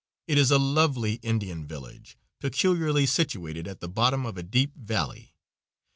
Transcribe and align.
It 0.27 0.39
is 0.39 0.49
a 0.49 0.57
lovely 0.57 1.19
Indian 1.21 1.63
village, 1.67 2.17
peculiarly 2.39 3.05
situated 3.05 3.67
at 3.67 3.81
the 3.81 3.87
bottom 3.87 4.25
of 4.25 4.35
a 4.35 4.41
deep 4.41 4.75
valley. 4.75 5.35